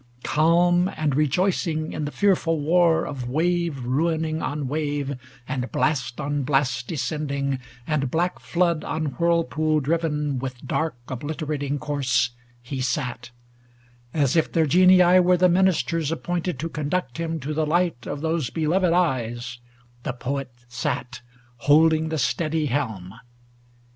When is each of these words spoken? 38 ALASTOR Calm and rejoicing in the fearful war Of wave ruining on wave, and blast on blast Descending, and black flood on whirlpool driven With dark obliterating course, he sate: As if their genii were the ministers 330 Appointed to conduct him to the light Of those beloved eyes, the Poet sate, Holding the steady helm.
38 0.23 0.23
ALASTOR 0.23 0.35
Calm 0.41 0.91
and 0.97 1.15
rejoicing 1.15 1.93
in 1.93 2.05
the 2.05 2.11
fearful 2.11 2.59
war 2.59 3.05
Of 3.05 3.29
wave 3.29 3.85
ruining 3.85 4.41
on 4.41 4.67
wave, 4.67 5.15
and 5.47 5.71
blast 5.71 6.19
on 6.19 6.41
blast 6.41 6.87
Descending, 6.87 7.59
and 7.85 8.09
black 8.09 8.39
flood 8.39 8.83
on 8.83 9.13
whirlpool 9.19 9.79
driven 9.79 10.39
With 10.39 10.65
dark 10.65 10.95
obliterating 11.07 11.77
course, 11.77 12.31
he 12.63 12.81
sate: 12.81 13.29
As 14.11 14.35
if 14.35 14.51
their 14.51 14.65
genii 14.65 15.19
were 15.19 15.37
the 15.37 15.47
ministers 15.47 16.07
330 16.07 16.13
Appointed 16.19 16.59
to 16.61 16.69
conduct 16.69 17.17
him 17.19 17.39
to 17.39 17.53
the 17.53 17.67
light 17.67 18.07
Of 18.07 18.21
those 18.21 18.49
beloved 18.49 18.93
eyes, 18.93 19.59
the 20.01 20.13
Poet 20.13 20.49
sate, 20.67 21.21
Holding 21.57 22.09
the 22.09 22.17
steady 22.17 22.65
helm. 22.65 23.13